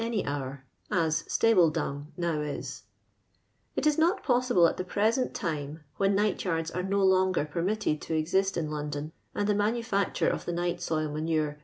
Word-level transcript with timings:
ny 0.09 0.23
hour, 0.25 0.65
as 0.89 1.17
stable 1.31 1.69
dung 1.69 2.11
now 2.17 2.41
is. 2.41 2.85
It 3.75 3.85
is 3.85 3.99
not 3.99 4.23
pos>i}dt> 4.23 4.67
at 4.67 4.77
the 4.77 4.83
pro«^ent 4.83 5.43
lime, 5.43 5.81
when 5.97 6.15
ni'^ht 6.17 6.37
ynrds 6.37 6.71
aro 6.73 6.89
nolon;,'or 6.89 7.45
lumniiicd 7.45 8.01
to 8.01 8.13
cxi.st 8.15 8.57
in 8.57 8.71
London, 8.71 9.11
nnd 9.35 9.45
the 9.45 9.53
nianut'ac 9.53 10.15
tr.ro 10.15 10.31
of 10.31 10.45
th(> 10.45 10.55
night 10.55 10.81
soil 10.81 11.09
minuro 11.09 11.49
i. 11.49 11.57